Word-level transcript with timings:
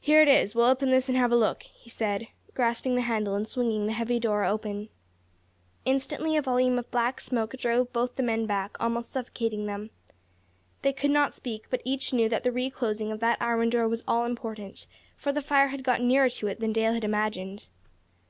"Here 0.00 0.22
it 0.22 0.28
is; 0.28 0.54
we'll 0.54 0.64
open 0.64 0.88
this 0.90 1.10
and 1.10 1.18
have 1.18 1.30
a 1.30 1.36
look," 1.36 1.62
he 1.64 1.90
said, 1.90 2.28
grasping 2.54 2.94
the 2.94 3.02
handle 3.02 3.34
and 3.34 3.46
swinging 3.46 3.84
the 3.84 3.92
heavy 3.92 4.18
door 4.18 4.46
open. 4.46 4.88
Instantly, 5.84 6.38
a 6.38 6.40
volume 6.40 6.78
of 6.78 6.90
black 6.90 7.20
smoke 7.20 7.52
drove 7.58 7.92
both 7.92 8.16
the 8.16 8.22
men 8.22 8.46
back, 8.46 8.78
almost 8.80 9.10
suffocating 9.10 9.66
them. 9.66 9.90
They 10.80 10.94
could 10.94 11.10
not 11.10 11.34
speak; 11.34 11.66
but 11.68 11.82
each 11.84 12.14
knew 12.14 12.30
that 12.30 12.44
the 12.44 12.50
re 12.50 12.70
closing 12.70 13.12
of 13.12 13.20
that 13.20 13.36
iron 13.42 13.68
door 13.68 13.86
was 13.86 14.02
all 14.08 14.24
important, 14.24 14.86
for 15.18 15.32
the 15.32 15.42
fire 15.42 15.68
had 15.68 15.84
got 15.84 16.00
nearer 16.00 16.30
to 16.30 16.46
it 16.46 16.60
than 16.60 16.72
Dale 16.72 16.94
had 16.94 17.04
imagined. 17.04 17.68